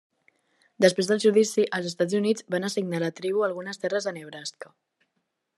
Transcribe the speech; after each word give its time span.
Després 0.85 1.09
del 1.11 1.21
judici, 1.25 1.67
els 1.79 1.91
Estats 1.91 2.17
Units 2.21 2.47
van 2.57 2.67
assignar 2.71 2.99
a 3.03 3.05
la 3.07 3.13
tribu 3.23 3.47
algunes 3.51 3.85
terres 3.85 4.09
a 4.13 4.19
Nebraska. 4.21 4.77